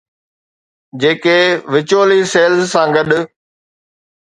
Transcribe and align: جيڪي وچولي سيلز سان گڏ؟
جيڪي 1.01 1.37
وچولي 1.73 2.19
سيلز 2.33 2.61
سان 2.73 2.87
گڏ؟ 2.95 3.09